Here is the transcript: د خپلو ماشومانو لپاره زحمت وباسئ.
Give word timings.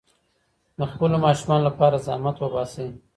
د 0.77 0.79
خپلو 0.91 1.15
ماشومانو 1.25 1.63
لپاره 1.69 2.03
زحمت 2.05 2.35
وباسئ. 2.39 2.89